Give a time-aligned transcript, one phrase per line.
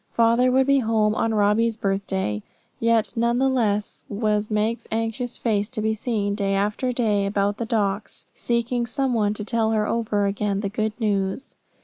[0.09, 2.41] Father would be home on Robbie's birthday;
[2.79, 7.57] yet none the less was Meg's anxious face to be seen day after day about
[7.57, 11.55] the docks, seeking someone to tell her over again the good news.